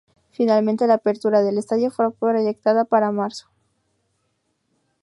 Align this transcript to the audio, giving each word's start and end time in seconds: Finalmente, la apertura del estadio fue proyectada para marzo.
Finalmente, 0.31 0.87
la 0.87 0.95
apertura 0.95 1.43
del 1.43 1.59
estadio 1.59 1.91
fue 1.91 2.11
proyectada 2.11 2.85
para 2.85 3.11
marzo. 3.11 3.51